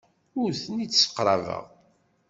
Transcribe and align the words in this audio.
Ur 0.41 0.49
ten-id-sseqrabeɣ. 0.63 1.63